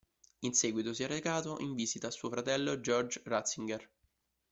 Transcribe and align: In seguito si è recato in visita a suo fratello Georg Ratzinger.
In 0.39 0.55
seguito 0.55 0.95
si 0.95 1.03
è 1.03 1.07
recato 1.07 1.59
in 1.59 1.75
visita 1.75 2.07
a 2.07 2.09
suo 2.09 2.27
fratello 2.31 2.81
Georg 2.81 3.21
Ratzinger. 3.23 3.87